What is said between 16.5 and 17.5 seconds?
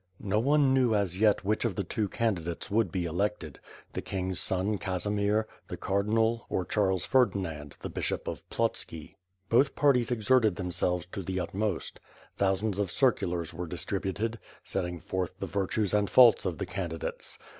the candidates.